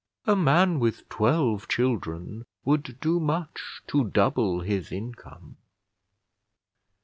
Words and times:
A 0.25 0.35
man 0.35 0.79
with 0.79 1.07
twelve 1.09 1.67
children 1.67 2.47
would 2.65 2.99
do 3.01 3.19
much 3.19 3.83
to 3.85 4.05
double 4.05 4.61
his 4.61 4.91
income. 4.91 5.57